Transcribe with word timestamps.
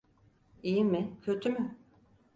İyi 0.63 0.83
mi, 0.85 1.17
kötü 1.23 1.49
mü? 1.49 1.77